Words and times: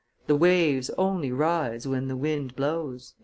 The 0.25 0.35
waves 0.35 0.89
only 0.97 1.31
rise 1.31 1.87
when 1.87 2.07
the 2.07 2.17
wind 2.17 2.55
blows." 2.55 3.13